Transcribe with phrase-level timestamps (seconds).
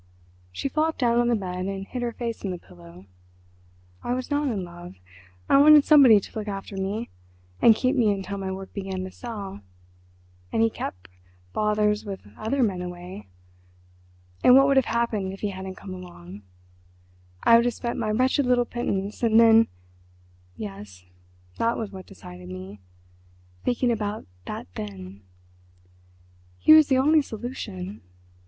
[0.51, 3.05] She flopped down on the bed and hid her face in the pillow.
[4.03, 4.95] "I was not in love.
[5.47, 10.63] I wanted somebody to look after me—and keep me until my work began to sell—and
[10.63, 11.07] he kept
[11.53, 13.27] bothers with other men away.
[14.43, 16.41] And what would have happened if he hadn't come along?
[17.43, 21.05] I would have spent my wretched little pittance, and then—Yes,
[21.59, 22.79] that was what decided me,
[23.63, 25.21] thinking about that 'then.'
[26.57, 28.01] He was the only solution.